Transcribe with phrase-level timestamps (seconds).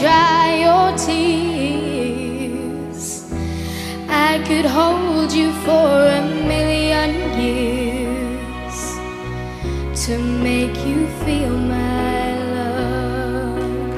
[0.00, 2.06] dry your tears,
[4.08, 7.10] I could hold you for a million
[7.42, 8.78] years
[10.04, 13.96] to make you feel my love.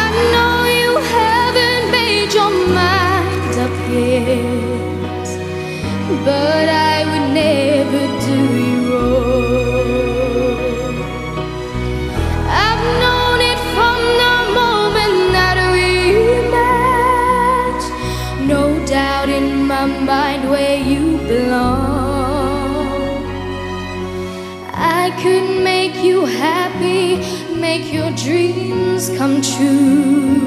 [0.00, 5.28] I know you haven't made your mind up yet,
[6.26, 6.85] but I
[19.86, 22.06] your where you belong.
[24.72, 27.16] I could make you happy,
[27.54, 30.42] make your dreams come true.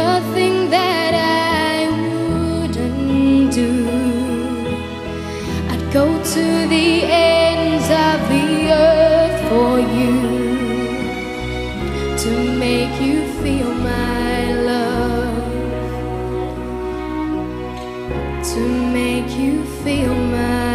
[0.00, 3.72] Nothing that I wouldn't do.
[5.72, 9.91] I'd go to the ends of the earth for you.
[18.42, 18.58] to
[18.92, 20.71] make you feel mine.